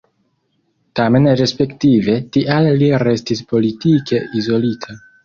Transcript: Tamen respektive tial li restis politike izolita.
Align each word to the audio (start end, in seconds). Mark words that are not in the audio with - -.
Tamen 0.99 1.27
respektive 1.41 2.15
tial 2.37 2.71
li 2.79 2.87
restis 3.05 3.45
politike 3.53 4.23
izolita. 4.41 4.99